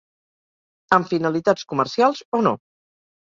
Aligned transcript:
Amb 0.97 1.11
finalitats 1.11 1.67
comercials 1.75 2.23
o 2.39 2.41
no. 2.49 2.55